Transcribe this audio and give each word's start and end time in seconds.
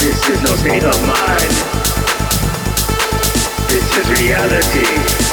This 0.00 0.28
is 0.28 0.42
no 0.42 0.54
state 0.56 0.84
of 0.84 1.06
mind. 1.06 1.50
This 3.68 3.96
is 3.96 4.20
reality. 4.20 5.23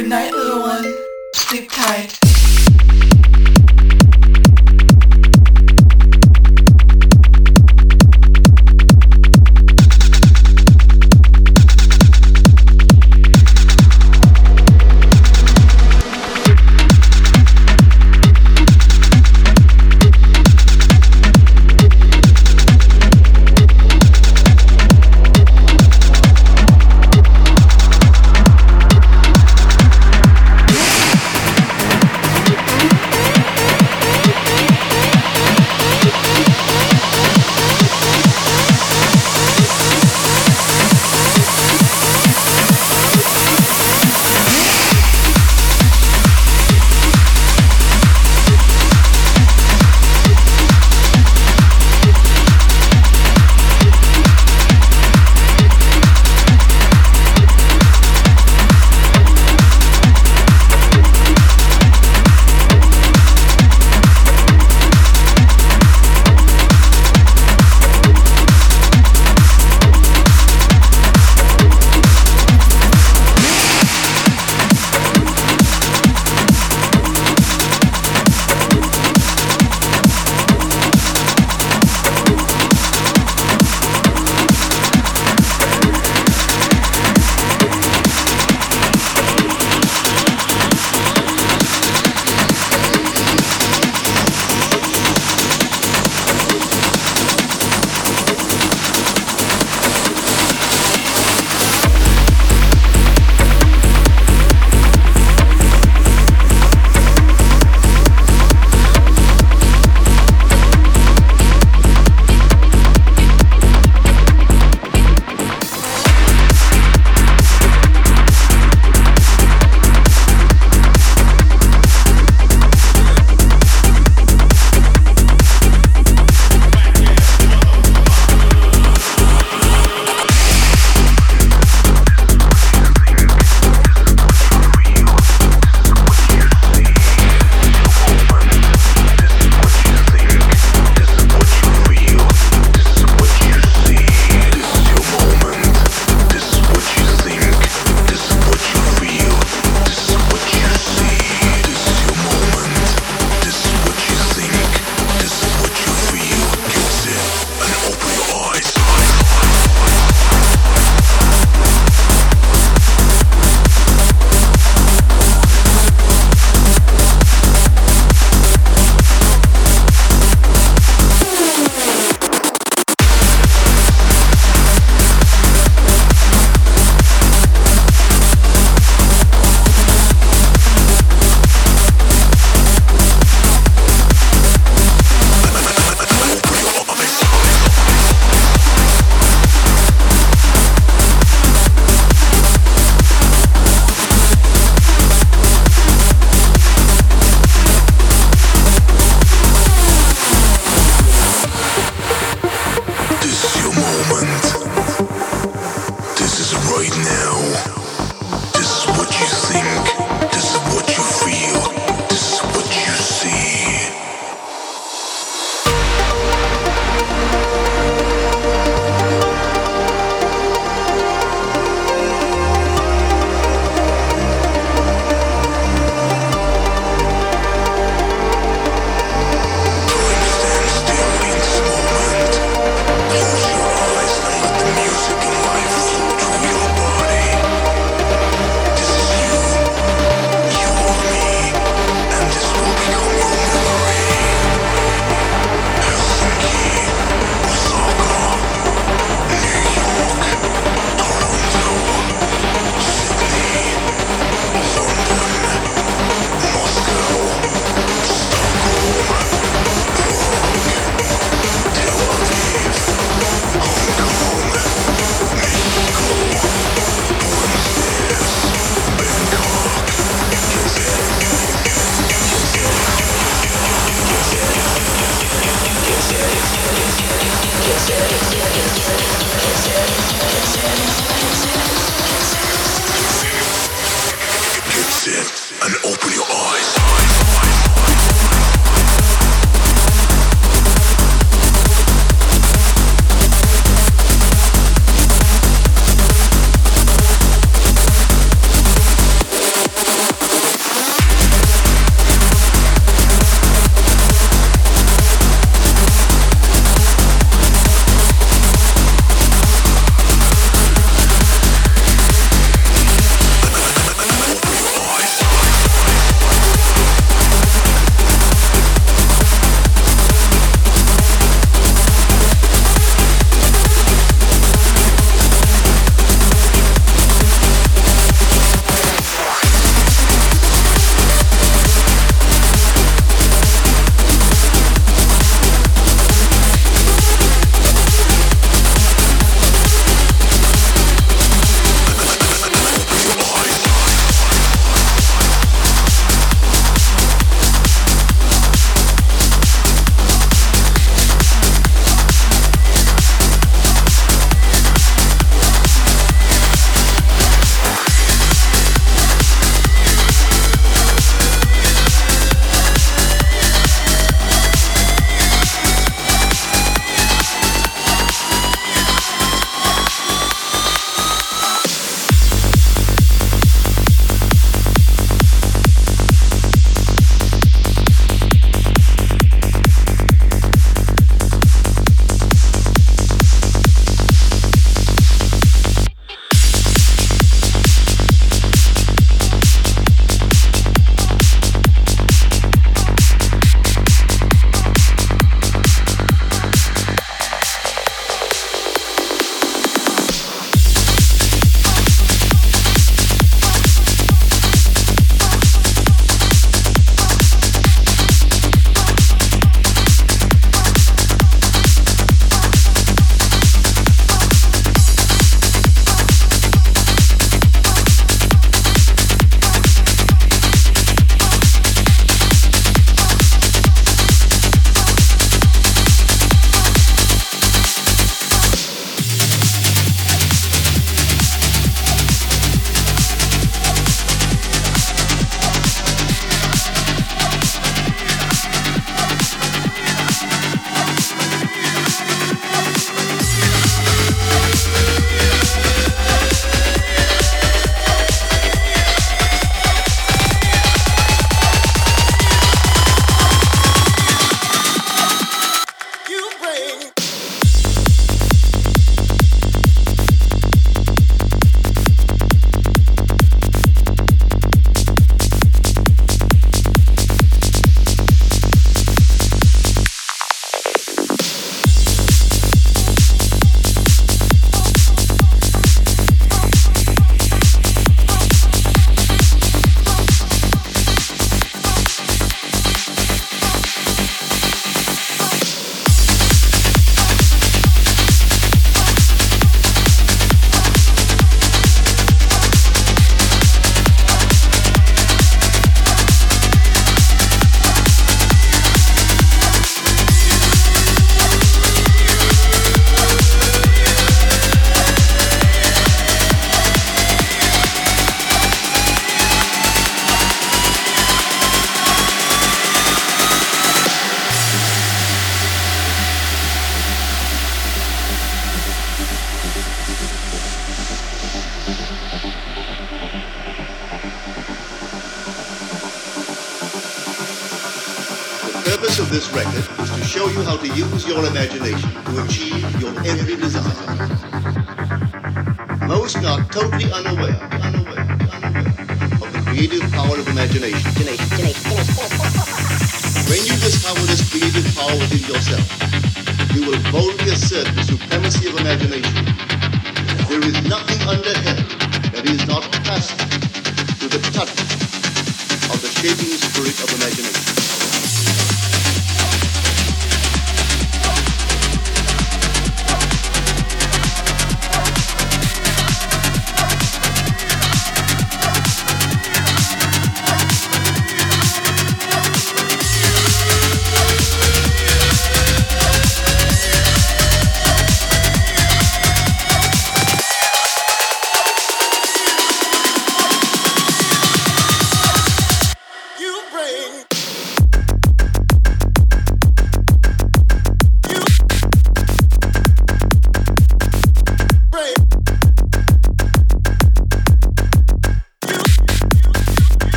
Good 0.00 0.08
night, 0.08 0.32
little 0.32 0.62
one. 0.62 0.94
Sleep 1.34 1.70
tight. 1.70 2.29